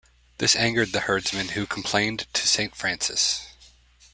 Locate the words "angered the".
0.55-1.01